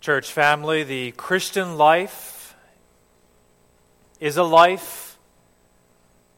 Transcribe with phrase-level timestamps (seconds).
[0.00, 2.56] Church family, the Christian life
[4.18, 5.18] is a life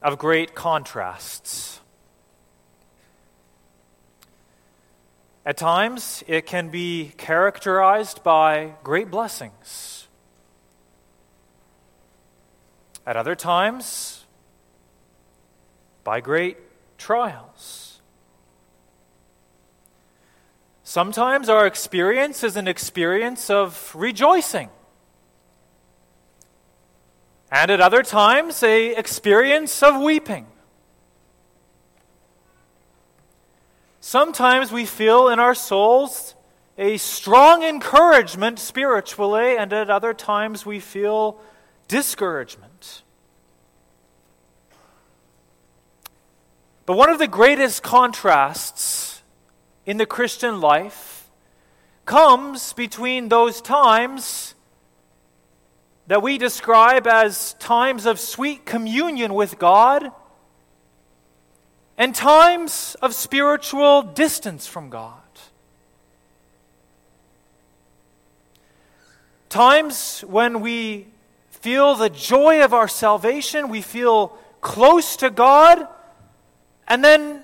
[0.02, 1.80] of great contrasts.
[5.46, 10.08] At times, it can be characterized by great blessings.
[13.06, 14.24] At other times,
[16.02, 16.58] by great
[16.98, 17.91] trials.
[20.92, 24.68] Sometimes our experience is an experience of rejoicing.
[27.50, 30.46] And at other times, a experience of weeping.
[34.00, 36.34] Sometimes we feel in our souls
[36.76, 41.40] a strong encouragement spiritually, and at other times we feel
[41.88, 43.00] discouragement.
[46.84, 49.11] But one of the greatest contrasts
[49.84, 51.28] in the Christian life
[52.04, 54.54] comes between those times
[56.06, 60.10] that we describe as times of sweet communion with God
[61.96, 65.18] and times of spiritual distance from God.
[69.48, 71.06] Times when we
[71.50, 75.86] feel the joy of our salvation, we feel close to God,
[76.88, 77.42] and then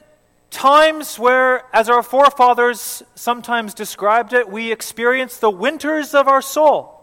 [0.51, 6.95] times where, as our forefathers sometimes described it, we experience the winters of our soul.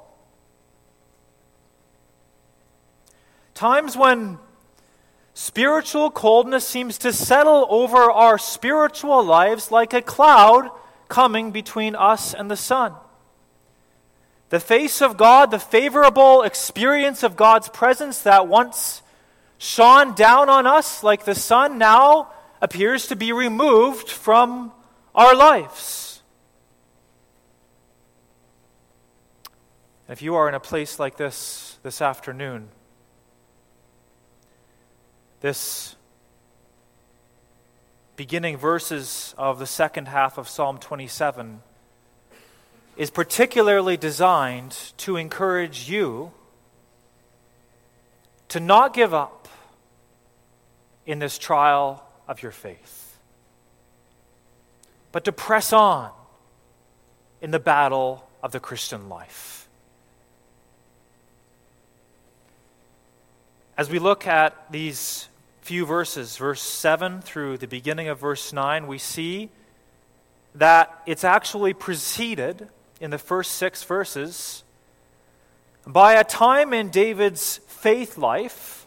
[3.54, 4.40] Times when
[5.38, 10.72] Spiritual coldness seems to settle over our spiritual lives like a cloud
[11.10, 12.94] coming between us and the sun.
[14.48, 19.02] The face of God, the favorable experience of God's presence that once
[19.58, 22.32] shone down on us like the sun, now
[22.66, 24.72] appears to be removed from
[25.14, 26.24] our lives.
[30.10, 32.70] If you are in a place like this this afternoon,
[35.42, 35.96] this
[38.16, 41.62] beginning verses of the second half of Psalm 27
[42.98, 46.32] is particularly designed to encourage you
[48.48, 49.48] to not give up
[51.06, 53.18] in this trial of your faith,
[55.12, 56.12] but to press on
[57.42, 59.68] in the battle of the Christian life.
[63.78, 65.28] As we look at these
[65.62, 69.50] few verses, verse 7 through the beginning of verse 9, we see
[70.54, 72.70] that it's actually preceded
[73.02, 74.64] in the first six verses
[75.86, 78.85] by a time in David's faith life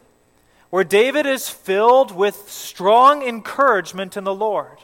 [0.70, 4.78] where David is filled with strong encouragement in the Lord.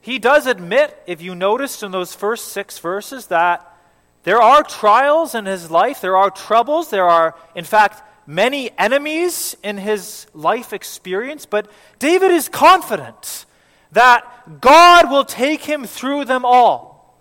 [0.00, 3.76] He does admit, if you noticed in those first six verses, that
[4.22, 9.56] there are trials in his life, there are troubles, there are, in fact, many enemies
[9.62, 13.46] in his life experience, but David is confident
[13.92, 17.16] that God will take him through them all.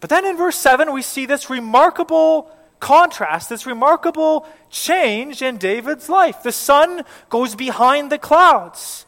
[0.00, 2.50] But then in verse 7, we see this remarkable
[2.80, 6.42] contrast, this remarkable change in David's life.
[6.42, 9.06] The sun goes behind the clouds.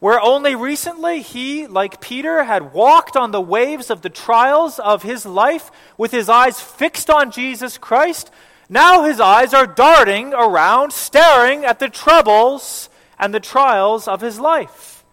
[0.00, 5.02] Where only recently he, like Peter, had walked on the waves of the trials of
[5.02, 8.30] his life with his eyes fixed on Jesus Christ,
[8.68, 12.88] now his eyes are darting around, staring at the troubles
[13.18, 15.04] and the trials of his life.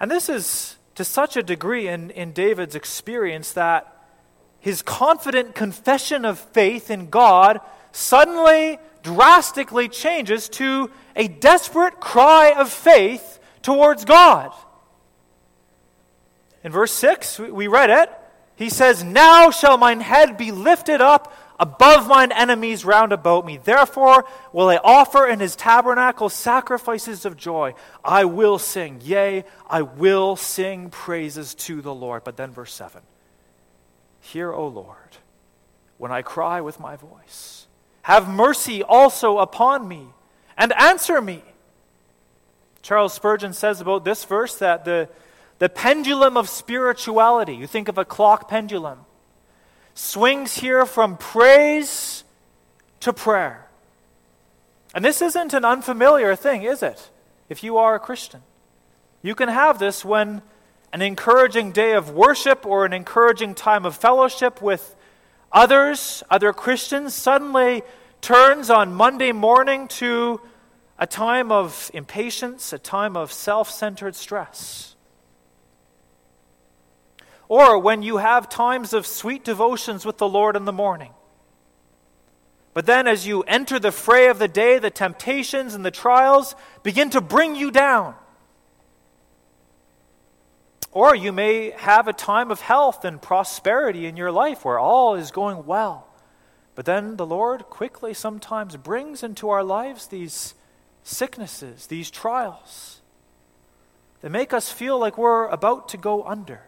[0.00, 3.91] And this is to such a degree in, in David's experience that
[4.62, 12.70] his confident confession of faith in God suddenly, drastically changes to a desperate cry of
[12.70, 14.52] faith towards God.
[16.62, 18.08] In verse 6, we read it.
[18.54, 23.56] He says, Now shall mine head be lifted up above mine enemies round about me.
[23.56, 27.74] Therefore will I offer in his tabernacle sacrifices of joy.
[28.04, 32.22] I will sing, yea, I will sing praises to the Lord.
[32.22, 33.02] But then verse 7
[34.22, 35.18] Hear, O Lord,
[35.98, 37.66] when I cry with my voice.
[38.02, 40.06] Have mercy also upon me,
[40.56, 41.42] and answer me.
[42.80, 45.08] Charles Spurgeon says about this verse that the
[45.62, 48.98] the pendulum of spirituality, you think of a clock pendulum,
[49.94, 52.24] swings here from praise
[52.98, 53.68] to prayer.
[54.92, 57.10] And this isn't an unfamiliar thing, is it?
[57.48, 58.42] If you are a Christian,
[59.22, 60.42] you can have this when
[60.92, 64.94] an encouraging day of worship or an encouraging time of fellowship with
[65.50, 67.82] others, other Christians, suddenly
[68.20, 70.40] turns on Monday morning to
[70.98, 74.88] a time of impatience, a time of self centered stress.
[77.48, 81.12] or when you have times of sweet devotions with the Lord in the morning.
[82.72, 86.54] But then, as you enter the fray of the day, the temptations and the trials
[86.82, 88.14] begin to bring you down.
[90.92, 95.14] Or you may have a time of health and prosperity in your life where all
[95.14, 96.06] is going well.
[96.74, 100.54] But then the Lord quickly sometimes brings into our lives these
[101.02, 103.00] sicknesses, these trials
[104.20, 106.60] that make us feel like we're about to go under.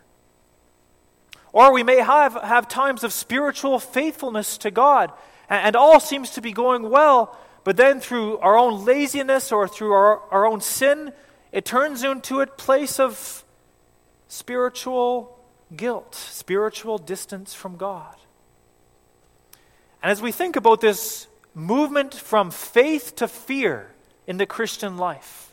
[1.53, 5.13] Or we may have, have times of spiritual faithfulness to God,
[5.49, 9.69] and, and all seems to be going well, but then through our own laziness or
[9.69, 11.13] through our, our own sin,
[11.53, 13.44] it turns into a place of
[14.29, 15.39] spiritual
[15.77, 18.15] guilt, spiritual distance from God.
[20.03, 23.91] And as we think about this movement from faith to fear
[24.27, 25.53] in the Christian life,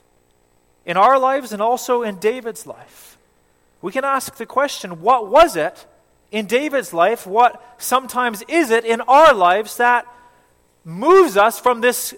[0.86, 3.18] in our lives and also in David's life,
[3.82, 5.86] we can ask the question what was it
[6.32, 7.28] in David's life?
[7.28, 10.06] What sometimes is it in our lives that
[10.84, 12.14] moves us from this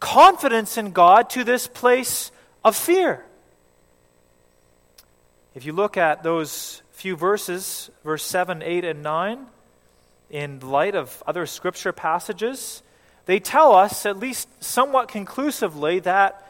[0.00, 2.30] confidence in God to this place
[2.64, 3.24] of fear?
[5.54, 9.46] If you look at those few verses, verse 7, 8, and 9,
[10.28, 12.82] in light of other scripture passages,
[13.26, 16.44] they tell us, at least somewhat conclusively, that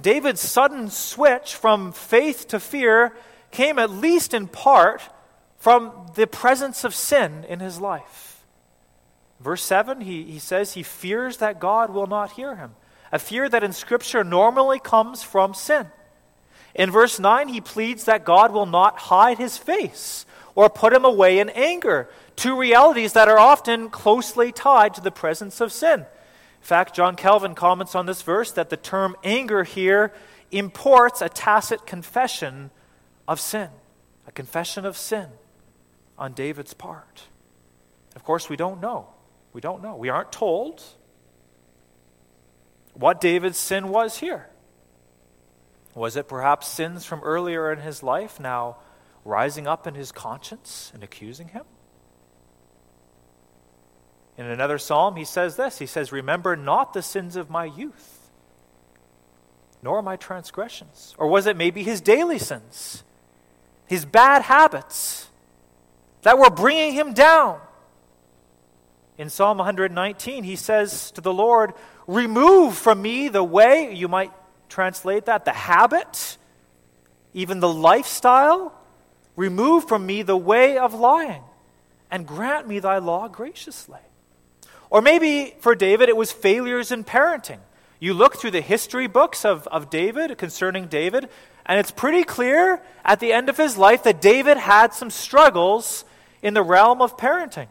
[0.00, 3.14] David's sudden switch from faith to fear
[3.52, 5.02] came at least in part
[5.58, 8.44] from the presence of sin in his life.
[9.38, 12.74] Verse 7, he, he says he fears that God will not hear him,
[13.12, 15.86] a fear that in Scripture normally comes from sin.
[16.74, 21.04] In verse 9, he pleads that God will not hide his face or put him
[21.04, 26.00] away in anger, two realities that are often closely tied to the presence of sin.
[26.00, 26.06] In
[26.60, 30.12] fact, John Calvin comments on this verse that the term anger here
[30.50, 32.70] imports a tacit confession
[33.26, 33.68] of sin,
[34.26, 35.28] a confession of sin
[36.18, 37.22] on David's part.
[38.16, 39.08] Of course, we don't know.
[39.52, 39.96] We don't know.
[39.96, 40.82] We aren't told
[42.94, 44.47] what David's sin was here.
[45.98, 48.76] Was it perhaps sins from earlier in his life now
[49.24, 51.64] rising up in his conscience and accusing him?
[54.36, 58.30] In another psalm, he says this He says, Remember not the sins of my youth,
[59.82, 61.16] nor my transgressions.
[61.18, 63.02] Or was it maybe his daily sins,
[63.86, 65.28] his bad habits
[66.22, 67.60] that were bringing him down?
[69.18, 71.74] In Psalm 119, he says to the Lord,
[72.06, 74.30] Remove from me the way, you might
[74.68, 76.36] translate that, the habit,
[77.34, 78.74] even the lifestyle.
[79.36, 81.42] Remove from me the way of lying,
[82.10, 84.00] and grant me thy law graciously.
[84.90, 87.60] Or maybe for David, it was failures in parenting.
[88.00, 91.28] You look through the history books of, of David, concerning David,
[91.66, 96.04] and it's pretty clear at the end of his life that David had some struggles
[96.42, 97.68] in the realm of parenting.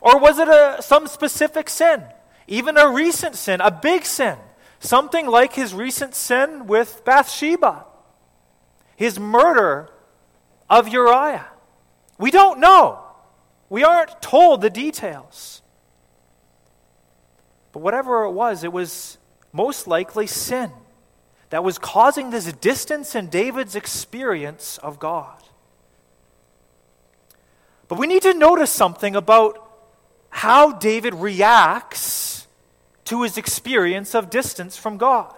[0.00, 2.02] Or was it a, some specific sin?
[2.46, 4.36] Even a recent sin, a big sin?
[4.84, 7.86] Something like his recent sin with Bathsheba,
[8.96, 9.88] his murder
[10.68, 11.46] of Uriah.
[12.18, 12.98] We don't know.
[13.70, 15.62] We aren't told the details.
[17.72, 19.16] But whatever it was, it was
[19.54, 20.70] most likely sin
[21.48, 25.42] that was causing this distance in David's experience of God.
[27.88, 29.66] But we need to notice something about
[30.28, 32.43] how David reacts
[33.04, 35.34] to his experience of distance from God.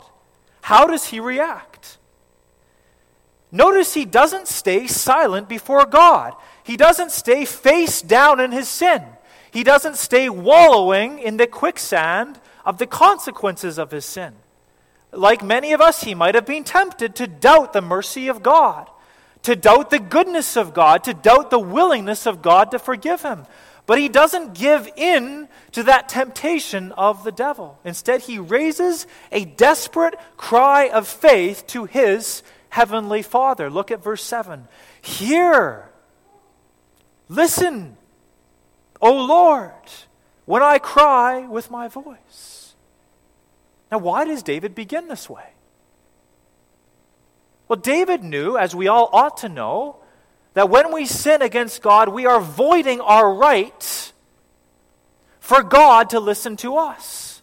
[0.62, 1.98] How does he react?
[3.52, 6.34] Notice he doesn't stay silent before God.
[6.64, 9.04] He doesn't stay face down in his sin.
[9.50, 14.34] He doesn't stay wallowing in the quicksand of the consequences of his sin.
[15.12, 18.90] Like many of us, he might have been tempted to doubt the mercy of God,
[19.44, 23.46] to doubt the goodness of God, to doubt the willingness of God to forgive him.
[23.86, 27.78] But he doesn't give in to that temptation of the devil.
[27.84, 33.70] Instead, he raises a desperate cry of faith to his heavenly Father.
[33.70, 34.66] Look at verse 7.
[35.00, 35.88] Hear,
[37.28, 37.96] listen,
[39.00, 39.72] O Lord,
[40.46, 42.74] when I cry with my voice.
[43.92, 45.50] Now, why does David begin this way?
[47.68, 49.98] Well, David knew, as we all ought to know,
[50.56, 54.12] that when we sin against God, we are voiding our right
[55.38, 57.42] for God to listen to us.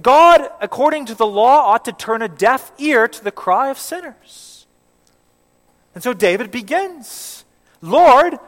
[0.00, 3.78] God, according to the law, ought to turn a deaf ear to the cry of
[3.78, 4.68] sinners.
[5.92, 7.44] And so David begins
[7.82, 8.38] Lord,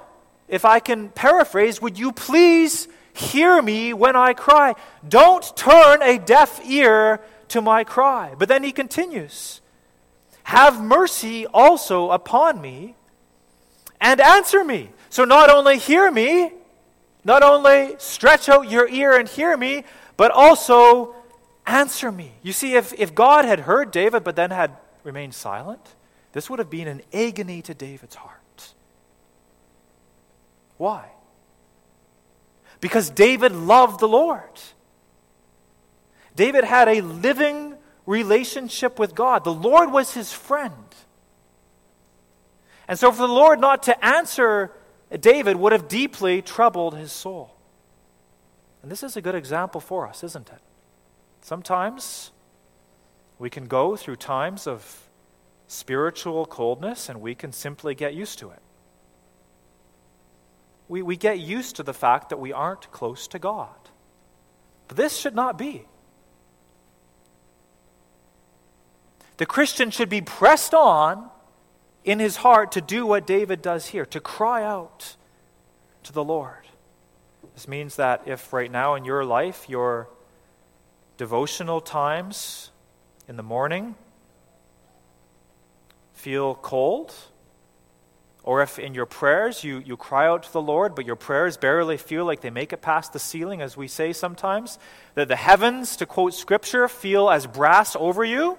[0.47, 4.77] if I can paraphrase, would you please hear me when I cry?
[5.09, 8.37] Don't turn a deaf ear to my cry.
[8.39, 9.61] But then he continues
[10.45, 12.95] Have mercy also upon me
[14.03, 14.91] and answer me.
[15.09, 16.53] So not only hear me,
[17.25, 19.85] not only stretch out your ear and hear me,
[20.17, 21.15] but also
[21.67, 22.33] answer me.
[22.43, 25.95] You see, if, if God had heard David but then had remained silent,
[26.33, 28.75] this would have been an agony to David's heart.
[30.79, 31.09] Why?
[32.81, 34.61] Because David loved the Lord.
[36.35, 39.45] David had a living relationship with God.
[39.45, 40.73] The Lord was his friend.
[42.89, 44.73] And so, for the Lord not to answer
[45.21, 47.55] David would have deeply troubled his soul.
[48.83, 50.61] And this is a good example for us, isn't it?
[51.43, 52.31] Sometimes
[53.39, 55.09] we can go through times of
[55.67, 58.61] spiritual coldness and we can simply get used to it.
[60.89, 63.69] We, we get used to the fact that we aren't close to God.
[64.89, 65.87] But this should not be.
[69.37, 71.31] The Christian should be pressed on
[72.05, 75.17] in his heart to do what David does here, to cry out
[76.03, 76.67] to the Lord.
[77.55, 80.09] This means that if right now in your life your
[81.17, 82.71] devotional times
[83.29, 83.95] in the morning
[86.13, 87.15] feel cold,
[88.45, 91.57] or if in your prayers you, you cry out to the Lord, but your prayers
[91.57, 94.79] barely feel like they make it past the ceiling, as we say sometimes,
[95.15, 98.59] that the heavens, to quote Scripture, feel as brass over you,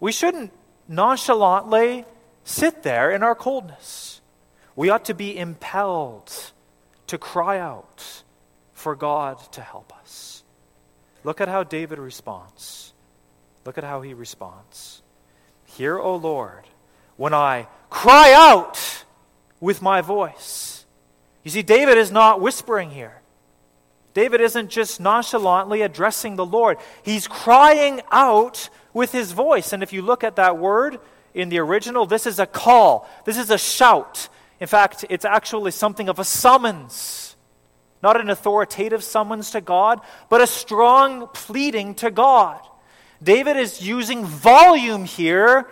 [0.00, 0.52] we shouldn't
[0.88, 2.04] nonchalantly
[2.46, 4.20] sit there in our coldness.
[4.76, 6.32] We ought to be impelled
[7.08, 8.22] to cry out
[8.72, 10.44] for God to help us.
[11.24, 12.92] Look at how David responds.
[13.64, 15.02] Look at how he responds.
[15.64, 16.64] Hear, O Lord,
[17.16, 19.04] when I cry out
[19.60, 20.84] with my voice.
[21.42, 23.20] You see, David is not whispering here.
[24.14, 26.78] David isn't just nonchalantly addressing the Lord.
[27.02, 29.72] He's crying out with his voice.
[29.72, 30.98] And if you look at that word,
[31.36, 34.28] in the original, this is a call, this is a shout.
[34.58, 37.36] In fact, it's actually something of a summons.
[38.02, 40.00] Not an authoritative summons to God,
[40.30, 42.60] but a strong pleading to God.
[43.22, 45.68] David is using volume here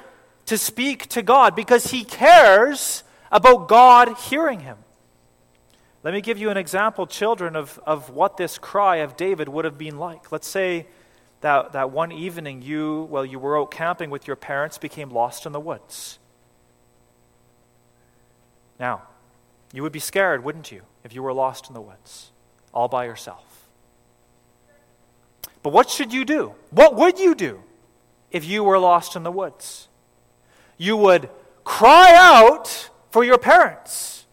[0.47, 3.02] to speak to God because he cares
[3.33, 4.76] about God hearing him.
[6.02, 9.64] Let me give you an example, children, of, of what this cry of David would
[9.64, 10.30] have been like.
[10.30, 10.87] Let's say
[11.44, 15.44] that, that one evening you, while you were out camping with your parents, became lost
[15.44, 16.18] in the woods.
[18.80, 19.02] Now,
[19.70, 22.32] you would be scared, wouldn't you, if you were lost in the woods,
[22.72, 23.44] all by yourself?
[25.62, 26.54] But what should you do?
[26.70, 27.62] What would you do
[28.30, 29.88] if you were lost in the woods?
[30.78, 31.28] You would
[31.62, 34.24] cry out for your parents,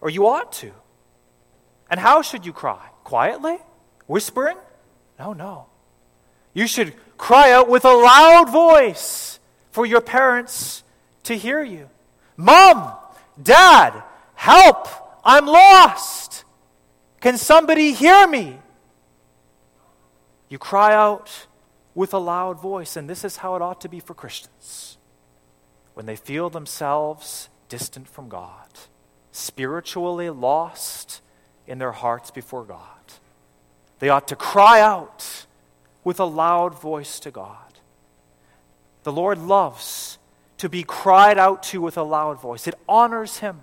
[0.00, 0.70] or you ought to.
[1.90, 2.90] And how should you cry?
[3.02, 3.58] Quietly?
[4.06, 4.56] Whispering?
[5.18, 5.66] No, no.
[6.52, 9.38] You should cry out with a loud voice
[9.70, 10.82] for your parents
[11.24, 11.88] to hear you.
[12.36, 12.94] Mom,
[13.40, 14.02] Dad,
[14.34, 14.88] help!
[15.24, 16.44] I'm lost!
[17.20, 18.58] Can somebody hear me?
[20.48, 21.46] You cry out
[21.94, 24.98] with a loud voice, and this is how it ought to be for Christians.
[25.94, 28.68] When they feel themselves distant from God,
[29.32, 31.22] spiritually lost
[31.66, 33.03] in their hearts before God.
[34.04, 35.46] They ought to cry out
[36.04, 37.80] with a loud voice to God.
[39.02, 40.18] The Lord loves
[40.58, 42.68] to be cried out to with a loud voice.
[42.68, 43.60] It honors Him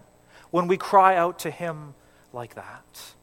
[0.50, 1.94] when we cry out to Him
[2.34, 3.14] like that.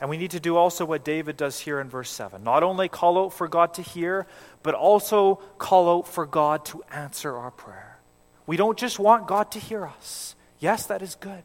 [0.00, 2.42] And we need to do also what David does here in verse 7.
[2.42, 4.26] Not only call out for God to hear,
[4.62, 7.98] but also call out for God to answer our prayer.
[8.46, 10.36] We don't just want God to hear us.
[10.58, 11.42] Yes, that is good.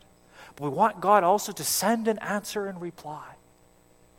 [0.55, 3.33] But we want God also to send an answer and reply.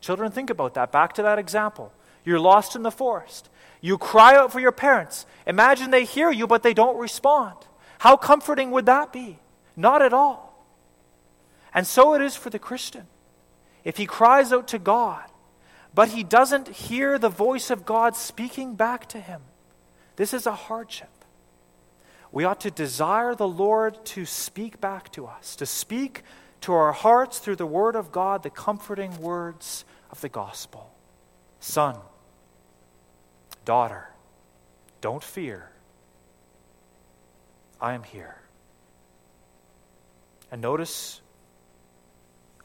[0.01, 0.91] Children, think about that.
[0.91, 1.91] Back to that example.
[2.23, 3.49] You're lost in the forest.
[3.81, 5.25] You cry out for your parents.
[5.47, 7.55] Imagine they hear you, but they don't respond.
[7.99, 9.39] How comforting would that be?
[9.75, 10.65] Not at all.
[11.73, 13.07] And so it is for the Christian.
[13.83, 15.23] If he cries out to God,
[15.93, 19.41] but he doesn't hear the voice of God speaking back to him,
[20.15, 21.09] this is a hardship.
[22.31, 26.23] We ought to desire the Lord to speak back to us, to speak
[26.61, 30.91] to our hearts through the Word of God the comforting words of the gospel.
[31.59, 31.97] Son,
[33.65, 34.09] daughter,
[35.01, 35.71] don't fear.
[37.81, 38.41] I am here.
[40.51, 41.21] And notice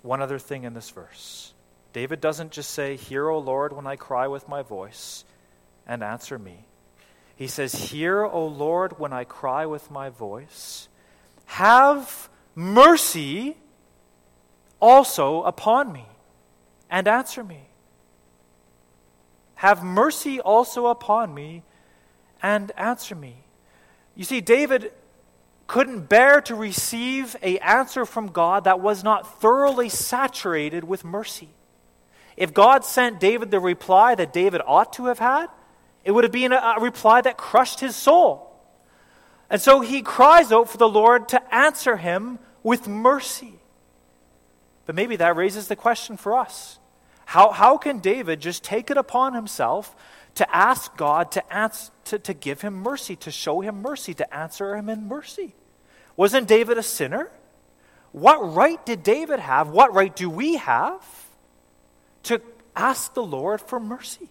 [0.02, 1.52] one other thing in this verse.
[1.92, 5.24] David doesn't just say, Hear, O Lord, when I cry with my voice,
[5.86, 6.66] and answer me.
[7.36, 10.88] He says, Hear, O Lord, when I cry with my voice.
[11.46, 13.56] Have mercy
[14.84, 16.04] also upon me
[16.90, 17.62] and answer me.
[19.54, 21.62] Have mercy also upon me
[22.42, 23.44] and answer me.
[24.14, 24.92] You see, David
[25.66, 31.48] couldn't bear to receive a answer from God that was not thoroughly saturated with mercy.
[32.36, 35.46] If God sent David the reply that David ought to have had,
[36.04, 38.52] it would have been a, reply that crushed his soul.
[39.48, 43.60] And so he cries out for the Lord to answer him with mercy.
[44.86, 46.78] But maybe that raises the question for us.
[47.26, 49.96] How, how can David just take it upon himself
[50.34, 54.34] to ask God to, ask, to, to give him mercy, to show him mercy, to
[54.34, 55.54] answer him in mercy.
[56.16, 57.30] Wasn't David a sinner?
[58.12, 59.68] What right did David have?
[59.68, 61.04] What right do we have
[62.24, 62.40] to
[62.76, 64.28] ask the Lord for mercy?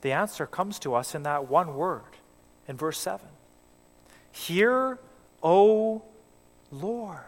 [0.00, 2.02] The answer comes to us in that one word
[2.68, 3.26] in verse 7
[4.32, 4.98] Hear,
[5.42, 6.02] O
[6.70, 7.18] Lord.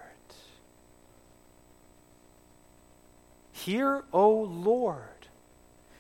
[3.67, 5.27] Hear, O Lord.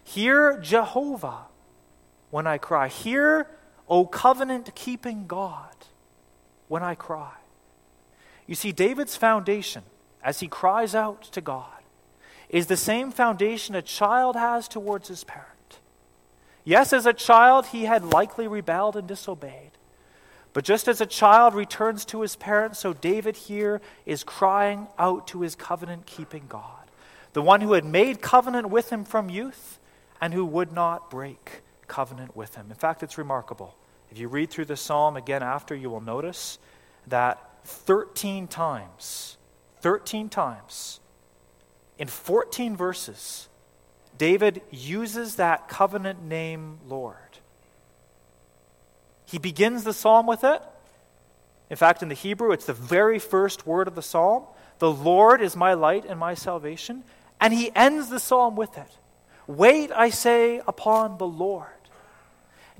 [0.04, 1.46] Hear Jehovah
[2.30, 2.86] when I cry.
[2.86, 3.48] Hear,
[3.88, 5.74] O covenant keeping God,
[6.68, 7.32] when I cry.
[8.46, 9.82] You see, David's foundation,
[10.22, 11.82] as he cries out to God,
[12.48, 15.80] is the same foundation a child has towards his parent.
[16.62, 19.72] Yes, as a child, he had likely rebelled and disobeyed.
[20.52, 25.26] But just as a child returns to his parents, so David here is crying out
[25.26, 26.85] to his covenant keeping God,
[27.36, 29.78] the one who had made covenant with him from youth
[30.22, 32.64] and who would not break covenant with him.
[32.70, 33.76] In fact, it's remarkable.
[34.10, 36.58] If you read through the psalm again after, you will notice
[37.06, 39.36] that 13 times,
[39.82, 41.00] 13 times,
[41.98, 43.50] in 14 verses,
[44.16, 47.18] David uses that covenant name Lord.
[49.26, 50.62] He begins the psalm with it.
[51.68, 54.44] In fact, in the Hebrew, it's the very first word of the psalm.
[54.78, 57.04] The Lord is my light and my salvation.
[57.40, 58.98] And he ends the psalm with it.
[59.46, 61.68] Wait, I say, upon the Lord.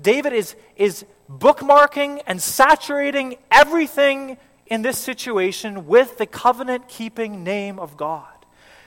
[0.01, 7.79] David is, is bookmarking and saturating everything in this situation with the covenant keeping name
[7.79, 8.27] of God.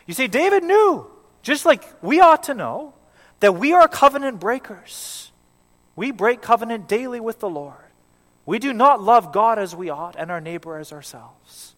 [0.07, 1.07] You see, David knew,
[1.43, 2.95] just like we ought to know,
[3.41, 5.33] that we are covenant breakers.
[5.97, 7.77] We break covenant daily with the Lord.
[8.45, 11.75] We do not love God as we ought and our neighbor as ourselves.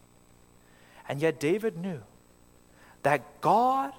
[1.09, 2.02] And yet, David knew
[3.03, 3.93] that God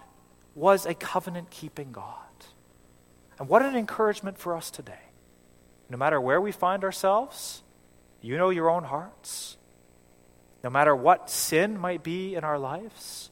[0.56, 2.18] was a covenant keeping God.
[3.40, 4.94] And what an encouragement for us today.
[5.90, 7.64] No matter where we find ourselves,
[8.22, 9.58] you know your own hearts.
[10.64, 13.30] No matter what sin might be in our lives,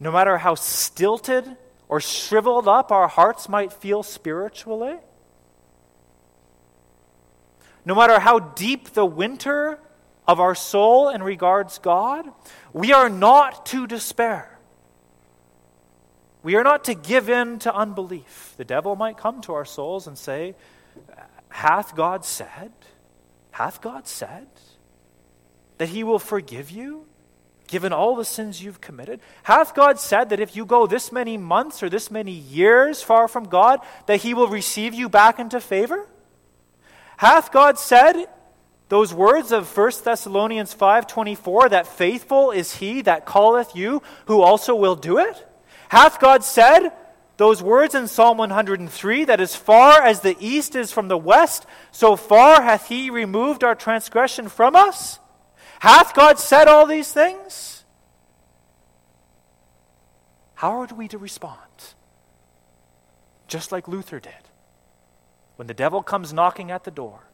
[0.00, 1.56] no matter how stilted
[1.88, 4.96] or shriveled up our hearts might feel spiritually,
[7.84, 9.78] no matter how deep the winter
[10.26, 12.26] of our soul in regards God,
[12.74, 14.58] we are not to despair.
[16.42, 18.52] We are not to give in to unbelief.
[18.58, 20.54] The devil might come to our souls and say,
[21.48, 22.72] Hath God said?
[23.52, 24.48] Hath God said
[25.78, 27.06] that he will forgive you?
[27.66, 29.20] given all the sins you've committed?
[29.42, 33.28] Hath God said that if you go this many months or this many years far
[33.28, 36.06] from God, that He will receive you back into favor?
[37.16, 38.26] Hath God said
[38.88, 44.74] those words of 1 Thessalonians 5:24 that faithful is he that calleth you who also
[44.74, 45.46] will do it?
[45.88, 46.90] Hath God said
[47.36, 51.66] those words in Psalm 103 that as far as the east is from the west,
[51.90, 55.18] so far hath he removed our transgression from us?
[55.80, 57.84] Hath God said all these things?
[60.54, 61.58] How are we to respond?
[63.48, 64.32] Just like Luther did.
[65.56, 67.28] When the devil comes knocking at the door,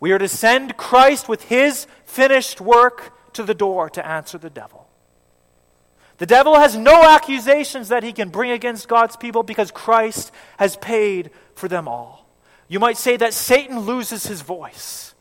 [0.00, 4.50] we are to send Christ with his finished work to the door to answer the
[4.50, 4.88] devil.
[6.18, 10.76] The devil has no accusations that he can bring against God's people because Christ has
[10.76, 12.28] paid for them all.
[12.66, 15.14] You might say that Satan loses his voice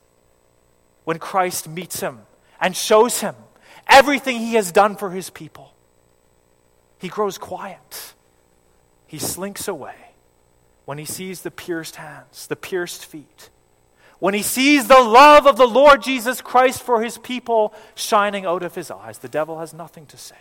[1.05, 2.21] when Christ meets him
[2.59, 3.35] and shows him
[3.87, 5.73] everything he has done for his people.
[6.99, 8.15] He grows quiet,
[9.05, 9.95] he slinks away
[10.85, 13.49] when he sees the pierced hands, the pierced feet.
[14.19, 18.63] When he sees the love of the Lord Jesus Christ for his people shining out
[18.63, 20.36] of his eyes, the devil has nothing to say.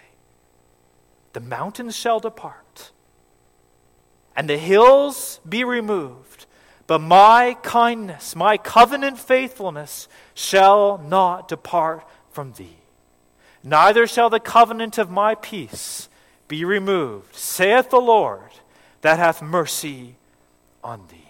[1.34, 2.92] The mountains shall depart,
[4.34, 6.46] and the hills be removed,
[6.86, 12.78] but my kindness, my covenant faithfulness shall not depart from thee.
[13.62, 16.08] Neither shall the covenant of my peace
[16.48, 18.52] be removed, saith the Lord,
[19.02, 20.14] that hath mercy
[20.82, 21.25] on thee.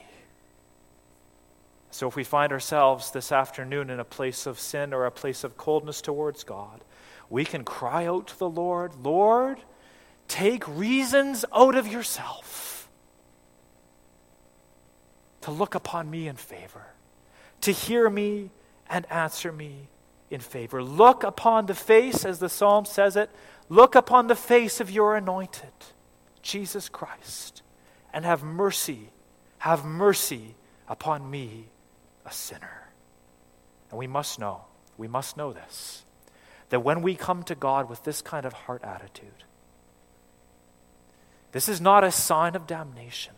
[1.96, 5.44] So, if we find ourselves this afternoon in a place of sin or a place
[5.44, 6.84] of coldness towards God,
[7.30, 9.60] we can cry out to the Lord, Lord,
[10.28, 12.88] Take reasons out of yourself
[15.42, 16.86] to look upon me in favor.
[17.62, 18.50] to hear me
[18.88, 19.88] and answer me
[20.30, 20.82] in favor.
[20.82, 23.30] Look upon the face, as the psalm says it,
[23.68, 25.72] look upon the face of your anointed,
[26.42, 27.62] Jesus Christ,
[28.12, 29.10] and have mercy,
[29.58, 30.54] have mercy
[30.86, 31.70] upon me,
[32.26, 32.88] a sinner.
[33.90, 34.62] And we must know,
[34.98, 36.04] we must know this,
[36.68, 39.44] that when we come to God with this kind of heart attitude,
[41.52, 43.34] this is not a sign of damnation.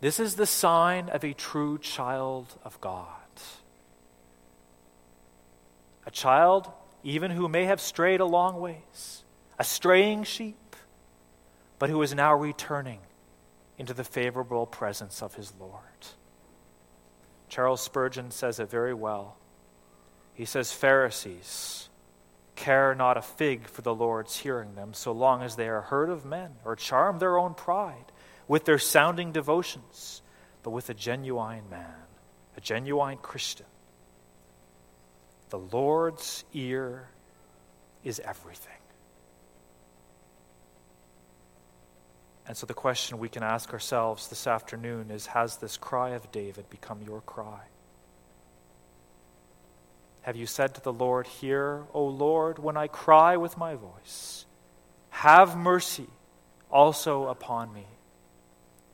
[0.00, 3.08] This is the sign of a true child of God.
[6.06, 6.70] A child,
[7.02, 9.24] even who may have strayed a long ways,
[9.58, 10.76] a straying sheep,
[11.78, 13.00] but who is now returning
[13.78, 15.82] into the favorable presence of his Lord.
[17.48, 19.36] Charles Spurgeon says it very well.
[20.34, 21.88] He says, Pharisees
[22.56, 26.08] care not a fig for the Lord's hearing them, so long as they are heard
[26.08, 28.12] of men or charm their own pride
[28.48, 30.22] with their sounding devotions,
[30.62, 31.94] but with a genuine man,
[32.56, 33.66] a genuine Christian.
[35.50, 37.10] The Lord's ear
[38.02, 38.72] is everything.
[42.46, 46.30] And so the question we can ask ourselves this afternoon is Has this cry of
[46.30, 47.62] David become your cry?
[50.22, 54.46] Have you said to the Lord, Hear, O Lord, when I cry with my voice?
[55.10, 56.08] Have mercy
[56.70, 57.86] also upon me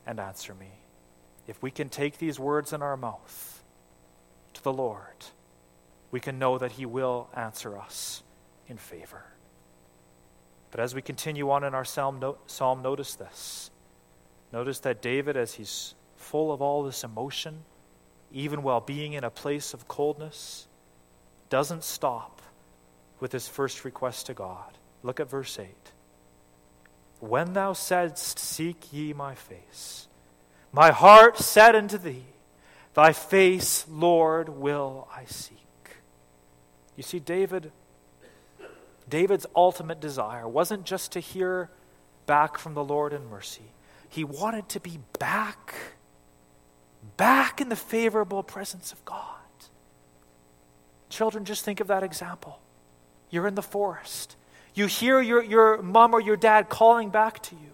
[0.07, 0.71] and answer me.
[1.47, 3.63] If we can take these words in our mouth
[4.55, 5.27] to the Lord,
[6.11, 8.23] we can know that He will answer us
[8.69, 9.25] in favor.
[10.73, 13.71] But as we continue on in our psalm, no, psalm, notice this.
[14.53, 17.65] Notice that David, as he's full of all this emotion,
[18.33, 20.67] even while being in a place of coldness,
[21.51, 22.41] doesn't stop
[23.21, 24.79] with his first request to God.
[25.03, 25.69] Look at verse 8.
[27.21, 30.09] When thou saidst, Seek ye my face,
[30.73, 32.25] my heart said unto thee,
[32.95, 35.59] Thy face, Lord, will I seek.
[36.97, 37.73] You see, David,
[39.09, 41.71] David's ultimate desire wasn't just to hear
[42.27, 43.73] back from the Lord in mercy.
[44.09, 45.75] He wanted to be back,
[47.17, 49.27] back in the favorable presence of God.
[51.09, 52.61] Children, just think of that example.
[53.31, 54.37] You're in the forest.
[54.75, 57.73] You hear your, your mom or your dad calling back to you.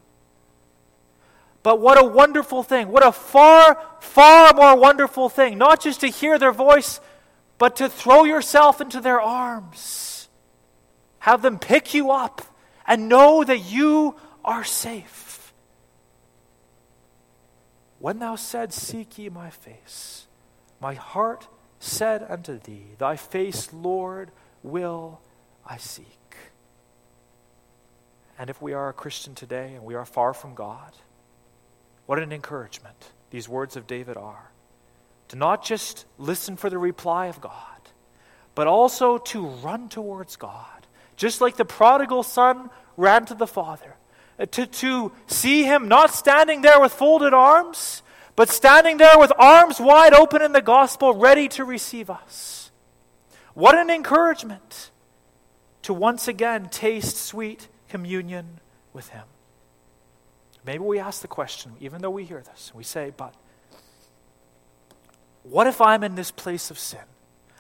[1.63, 2.89] But what a wonderful thing.
[2.89, 5.59] What a far, far more wonderful thing.
[5.59, 7.01] Not just to hear their voice,
[7.59, 10.18] but to throw yourself into their arms.
[11.21, 12.43] Have them pick you up
[12.87, 15.53] and know that you are safe.
[17.99, 20.27] When thou said, Seek ye my face,
[20.81, 21.49] my heart
[21.81, 24.31] said unto thee, Thy face, Lord,
[24.63, 25.21] will
[25.67, 26.07] I seek.
[28.39, 30.93] And if we are a Christian today and we are far from God,
[32.07, 34.51] what an encouragement these words of David are.
[35.29, 37.53] To not just listen for the reply of God,
[38.55, 40.78] but also to run towards God.
[41.19, 43.97] Just like the prodigal son ran to the Father.
[44.39, 48.03] Uh, to, to see him not standing there with folded arms,
[48.37, 52.71] but standing there with arms wide open in the gospel, ready to receive us.
[53.53, 54.93] What an encouragement
[55.83, 58.61] to once again taste sweet communion
[58.93, 59.25] with Him.
[60.65, 63.35] Maybe we ask the question, even though we hear this, we say, but
[65.43, 67.01] what if I'm in this place of sin?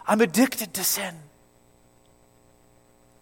[0.06, 1.14] I'm addicted to sin.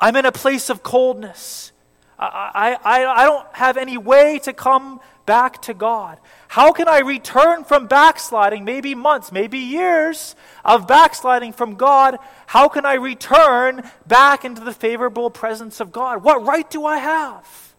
[0.01, 1.73] I'm in a place of coldness.
[2.19, 6.19] I, I, I don't have any way to come back to God.
[6.49, 12.17] How can I return from backsliding, maybe months, maybe years of backsliding from God?
[12.47, 16.23] How can I return back into the favorable presence of God?
[16.23, 17.75] What right do I have?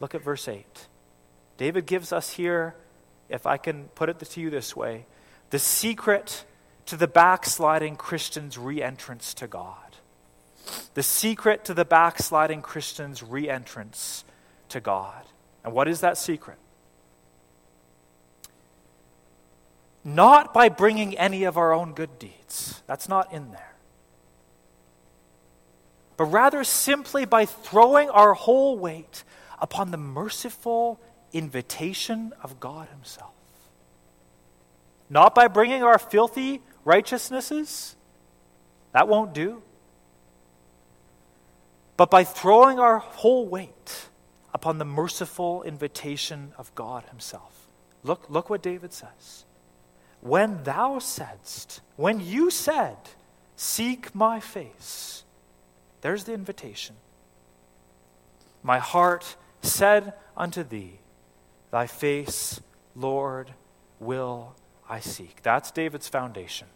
[0.00, 0.64] Look at verse 8.
[1.56, 2.74] David gives us here,
[3.28, 5.06] if I can put it to you this way,
[5.50, 6.44] the secret
[6.86, 9.83] to the backsliding Christian's re entrance to God.
[10.94, 14.24] The secret to the backsliding Christian's re entrance
[14.68, 15.22] to God.
[15.64, 16.58] And what is that secret?
[20.04, 22.82] Not by bringing any of our own good deeds.
[22.86, 23.74] That's not in there.
[26.16, 29.24] But rather simply by throwing our whole weight
[29.58, 31.00] upon the merciful
[31.32, 33.32] invitation of God Himself.
[35.08, 37.96] Not by bringing our filthy righteousnesses.
[38.92, 39.62] That won't do.
[41.96, 44.08] But by throwing our whole weight
[44.52, 47.68] upon the merciful invitation of God Himself.
[48.02, 49.44] Look, look what David says.
[50.20, 52.96] When thou saidst, when you said,
[53.56, 55.24] Seek my face,
[56.00, 56.96] there's the invitation.
[58.62, 60.98] My heart said unto thee,
[61.70, 62.60] Thy face,
[62.96, 63.52] Lord,
[64.00, 64.54] will
[64.88, 65.42] I seek.
[65.42, 66.68] That's David's foundation.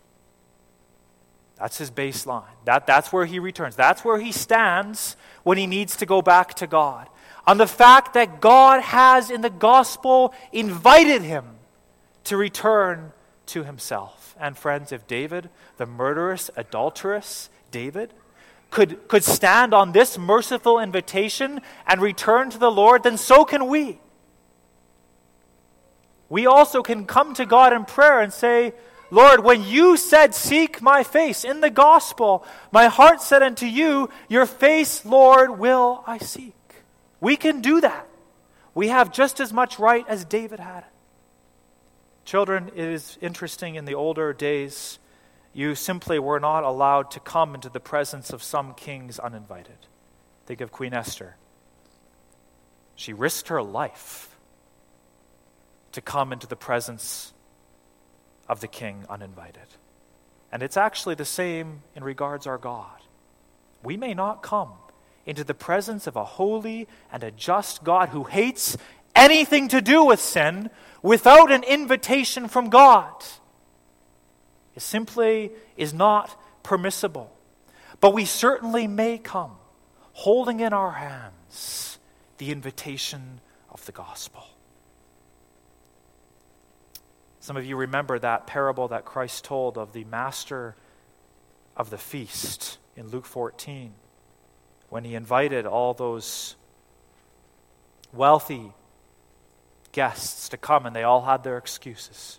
[1.59, 2.45] That's his baseline.
[2.65, 3.75] That, that's where he returns.
[3.75, 7.09] That's where he stands when he needs to go back to God.
[7.47, 11.45] On the fact that God has in the gospel invited him
[12.25, 13.13] to return
[13.47, 14.37] to himself.
[14.39, 18.13] And friends, if David, the murderous, adulterous David,
[18.71, 23.67] could, could stand on this merciful invitation and return to the Lord, then so can
[23.67, 23.99] we.
[26.29, 28.75] We also can come to God in prayer and say,
[29.11, 34.11] Lord, when you said, Seek my face in the gospel, my heart said unto you,
[34.29, 36.55] Your face, Lord, will I seek.
[37.21, 38.07] We can do that.
[38.75, 40.85] We have just as much right as David had.
[42.25, 44.99] Children, it is interesting in the older days,
[45.55, 49.87] you simply were not allowed to come into the presence of some kings uninvited.
[50.47, 51.37] Think of Queen Esther.
[52.95, 54.37] She risked her life
[55.93, 57.33] to come into the presence
[58.49, 59.67] of the king uninvited.
[60.51, 63.03] And it's actually the same in regards our God.
[63.83, 64.73] We may not come
[65.27, 68.77] into the presence of a holy and a just God who hates
[69.15, 70.71] anything to do with sin
[71.03, 73.13] without an invitation from God.
[74.75, 77.35] It simply is not permissible.
[78.01, 79.57] But we certainly may come
[80.13, 81.99] holding in our hands
[82.39, 84.45] the invitation of the gospel.
[87.49, 90.77] Some of you remember that parable that Christ told of the master
[91.79, 93.95] of the feast in Luke 14
[94.91, 96.57] when he invited all those
[98.13, 98.75] wealthy
[99.93, 102.39] guests to come and they all had their excuses.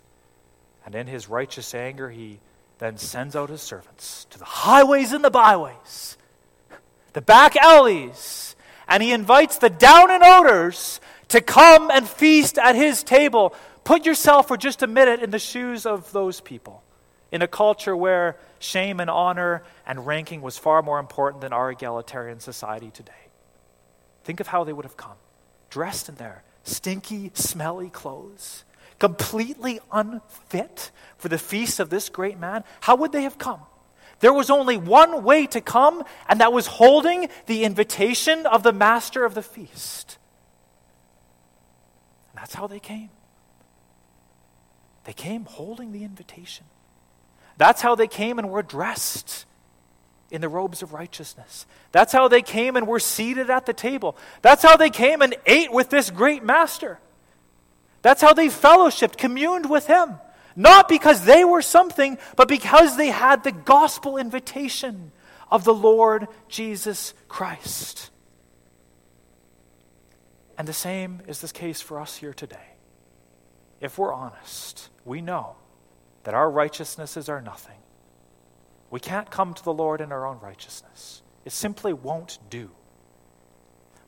[0.85, 2.39] And in his righteous anger, he
[2.77, 6.19] then sends out his servants to the highways and the byways,
[7.13, 8.55] the back alleys,
[8.87, 14.05] and he invites the down and outers to come and feast at his table Put
[14.05, 16.83] yourself for just a minute in the shoes of those people
[17.31, 21.71] in a culture where shame and honor and ranking was far more important than our
[21.71, 23.11] egalitarian society today.
[24.23, 25.17] Think of how they would have come,
[25.69, 28.63] dressed in their stinky, smelly clothes,
[28.99, 32.63] completely unfit for the feast of this great man.
[32.81, 33.61] How would they have come?
[34.19, 38.73] There was only one way to come, and that was holding the invitation of the
[38.73, 40.17] master of the feast.
[42.31, 43.09] And that's how they came.
[45.05, 46.65] They came holding the invitation.
[47.57, 49.45] That's how they came and were dressed
[50.31, 51.65] in the robes of righteousness.
[51.91, 54.15] That's how they came and were seated at the table.
[54.41, 56.99] That's how they came and ate with this great master.
[58.01, 60.15] That's how they fellowshipped, communed with him.
[60.55, 65.11] Not because they were something, but because they had the gospel invitation
[65.51, 68.09] of the Lord Jesus Christ.
[70.57, 72.57] And the same is the case for us here today
[73.81, 75.55] if we're honest, we know
[76.23, 77.77] that our righteousnesses are nothing.
[78.89, 82.71] We can't come to the Lord in our own righteousness, it simply won't do.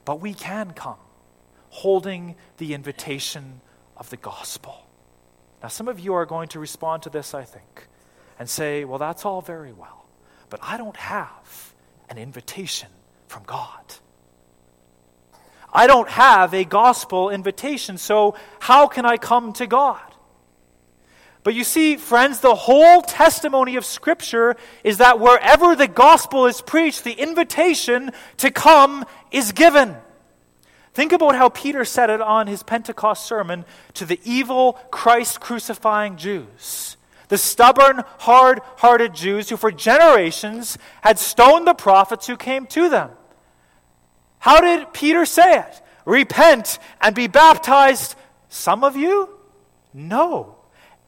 [0.03, 0.97] But we can come
[1.69, 3.61] holding the invitation
[3.95, 4.87] of the gospel.
[5.61, 7.87] Now, some of you are going to respond to this, I think,
[8.39, 10.05] and say, well, that's all very well,
[10.49, 11.73] but I don't have
[12.09, 12.89] an invitation
[13.27, 13.95] from God.
[15.73, 20.01] I don't have a gospel invitation, so how can I come to God?
[21.43, 26.61] But you see, friends, the whole testimony of Scripture is that wherever the gospel is
[26.61, 29.95] preached, the invitation to come is given.
[30.93, 36.17] Think about how Peter said it on his Pentecost sermon to the evil Christ crucifying
[36.17, 36.97] Jews.
[37.29, 42.89] The stubborn, hard hearted Jews who for generations had stoned the prophets who came to
[42.89, 43.11] them.
[44.41, 45.81] How did Peter say it?
[46.03, 48.15] Repent and be baptized,
[48.49, 49.29] some of you?
[49.93, 50.55] No,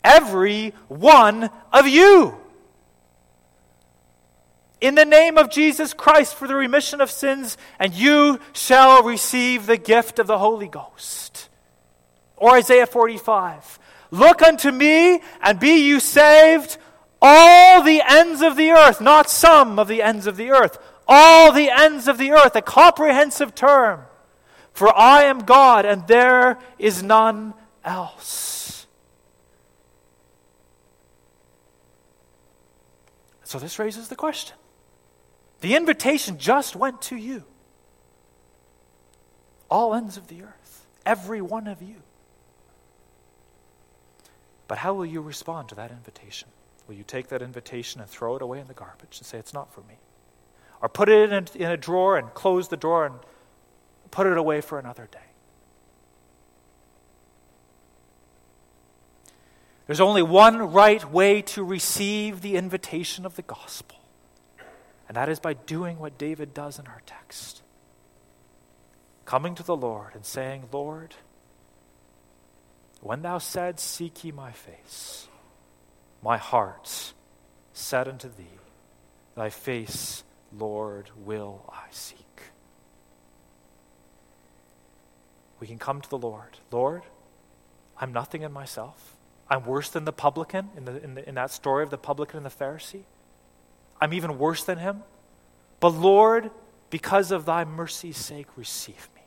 [0.04, 2.38] every one of you.
[4.80, 9.66] In the name of Jesus Christ for the remission of sins, and you shall receive
[9.66, 11.50] the gift of the Holy Ghost.
[12.38, 13.80] Or Isaiah 45
[14.12, 16.78] Look unto me and be you saved,
[17.20, 21.52] all the ends of the earth, not some of the ends of the earth all
[21.52, 24.02] the ends of the earth, a comprehensive term.
[24.74, 28.88] For I am God, and there is none else.
[33.44, 34.58] So this raises the question.
[35.62, 37.44] The invitation just went to you.
[39.70, 41.98] All ends of the earth, every one of you.
[44.68, 46.50] But how will you respond to that invitation?
[46.88, 49.54] Will you take that invitation and throw it away in the garbage and say, It's
[49.54, 50.00] not for me?
[50.84, 53.16] Or put it in a, in a drawer and close the drawer and
[54.12, 55.18] put it away for another day.
[59.88, 63.98] There's only one right way to receive the invitation of the gospel,
[65.08, 67.62] and that is by doing what David does in our text
[69.26, 71.16] coming to the Lord and saying, Lord,
[73.00, 75.28] when thou said, Seek ye my face,
[76.22, 77.14] my heart
[77.72, 78.60] said unto thee,
[79.36, 80.24] Thy face,
[80.58, 82.42] Lord, will I seek.
[85.60, 86.58] We can come to the Lord.
[86.72, 87.04] Lord,
[87.98, 89.16] I'm nothing in myself.
[89.50, 92.38] I'm worse than the publican in, the, in, the, in that story of the publican
[92.38, 93.04] and the Pharisee.
[94.02, 95.04] I'm even worse than him.
[95.80, 96.52] But Lord,
[96.90, 99.22] because of thy mercy's sake, receive me.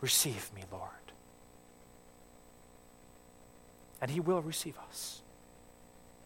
[0.00, 0.90] Receive me, Lord.
[4.00, 5.22] And he will receive us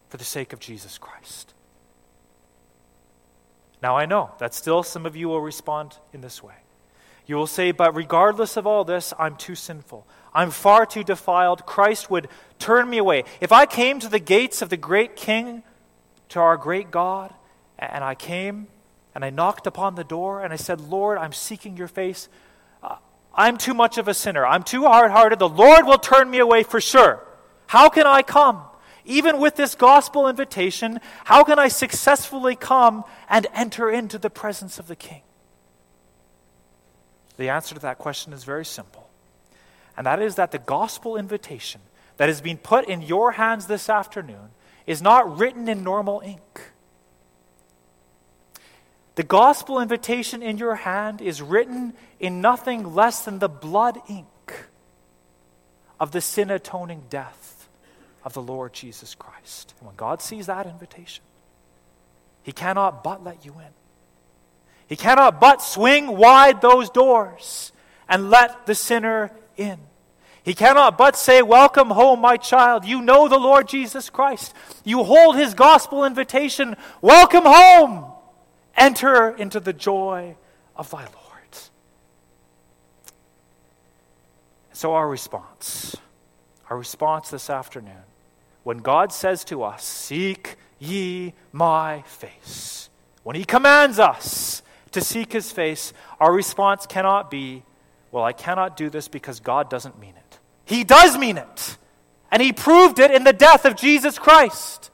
[0.08, 1.54] for the sake of Jesus Christ.
[3.82, 6.54] Now, I know that still some of you will respond in this way.
[7.26, 10.06] You will say, But regardless of all this, I'm too sinful.
[10.32, 11.66] I'm far too defiled.
[11.66, 13.24] Christ would turn me away.
[13.40, 15.62] If I came to the gates of the great King,
[16.30, 17.34] to our great God,
[17.78, 18.68] and I came
[19.14, 22.28] and I knocked upon the door and I said, Lord, I'm seeking your face.
[22.82, 22.96] Uh,
[23.34, 24.46] I'm too much of a sinner.
[24.46, 25.40] I'm too hard hearted.
[25.40, 27.22] The Lord will turn me away for sure.
[27.66, 28.62] How can I come?
[29.04, 34.78] Even with this gospel invitation, how can I successfully come and enter into the presence
[34.78, 35.22] of the King?
[37.36, 39.08] The answer to that question is very simple.
[39.96, 41.80] And that is that the gospel invitation
[42.16, 44.50] that has been put in your hands this afternoon
[44.86, 46.72] is not written in normal ink.
[49.14, 54.26] The gospel invitation in your hand is written in nothing less than the blood ink
[56.00, 57.61] of the sin atoning death
[58.24, 59.74] of the Lord Jesus Christ.
[59.78, 61.24] And when God sees that invitation,
[62.42, 63.72] He cannot but let you in.
[64.86, 67.72] He cannot but swing wide those doors
[68.08, 69.78] and let the sinner in.
[70.44, 72.84] He cannot but say, Welcome home, my child.
[72.84, 74.52] You know the Lord Jesus Christ.
[74.84, 76.76] You hold his gospel invitation.
[77.00, 78.12] Welcome home.
[78.76, 80.36] Enter into the joy
[80.76, 81.12] of thy Lord.
[84.72, 85.96] So, our response,
[86.68, 88.02] our response this afternoon
[88.64, 92.90] when God says to us, Seek ye my face,
[93.22, 97.62] when He commands us to seek His face, our response cannot be,
[98.10, 100.38] Well, I cannot do this because God doesn't mean it.
[100.64, 101.76] He does mean it,
[102.30, 104.90] and He proved it in the death of Jesus Christ.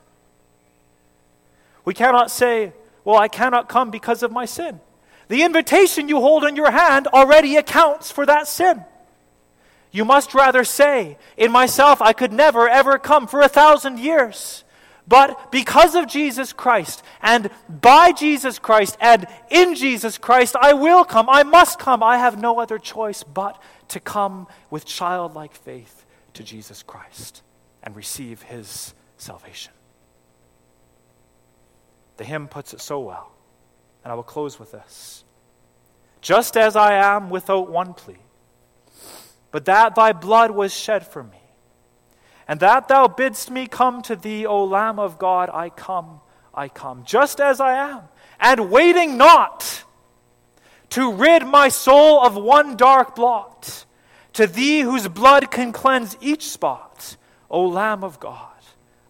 [1.84, 2.72] We cannot say,
[3.04, 4.80] Well, I cannot come because of my sin.
[5.28, 8.82] The invitation you hold in your hand already accounts for that sin.
[9.90, 14.64] You must rather say, In myself I could never, ever come for a thousand years.
[15.06, 21.02] But because of Jesus Christ, and by Jesus Christ, and in Jesus Christ, I will
[21.02, 21.30] come.
[21.30, 22.02] I must come.
[22.02, 27.42] I have no other choice but to come with childlike faith to Jesus Christ
[27.82, 29.72] and receive his salvation.
[32.18, 33.32] The hymn puts it so well,
[34.04, 35.24] and I will close with this.
[36.20, 38.18] Just as I am without one plea
[39.50, 41.38] but that thy blood was shed for me.
[42.46, 46.20] And that thou bidst me come to thee, O Lamb of God, I come,
[46.54, 48.02] I come, just as I am,
[48.40, 49.84] and waiting not
[50.90, 53.84] to rid my soul of one dark blot,
[54.32, 57.16] to thee whose blood can cleanse each spot,
[57.50, 58.52] O Lamb of God,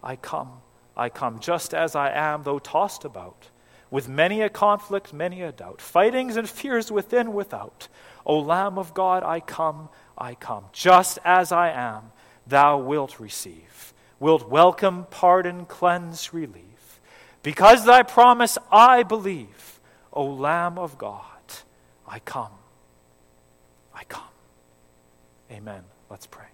[0.02, 0.60] I come,
[0.96, 3.50] I come, just as I am, though tossed about,
[3.90, 7.88] with many a conflict, many a doubt, fightings and fears within, without.
[8.26, 10.64] O Lamb of God, I come, I come.
[10.72, 12.12] Just as I am,
[12.46, 17.00] thou wilt receive, wilt welcome, pardon, cleanse, relief.
[17.42, 19.80] Because thy promise I believe,
[20.12, 21.22] O Lamb of God,
[22.06, 22.52] I come.
[23.94, 24.22] I come.
[25.50, 25.84] Amen.
[26.10, 26.46] Let's pray.